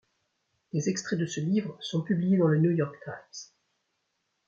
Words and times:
Des 0.73 0.89
extraits 0.89 1.19
de 1.19 1.27
ce 1.27 1.39
livre 1.41 1.77
sont 1.79 2.01
publiés 2.01 2.37
dans 2.39 2.47
le 2.47 2.57
New 2.57 2.71
York 2.71 2.95
Times. 3.03 3.51